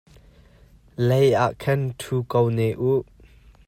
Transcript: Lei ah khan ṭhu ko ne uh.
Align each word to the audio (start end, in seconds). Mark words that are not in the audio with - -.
Lei 1.07 1.27
ah 1.43 1.53
khan 1.61 1.81
ṭhu 1.99 2.17
ko 2.31 2.41
ne 2.57 2.67
uh. 2.91 3.03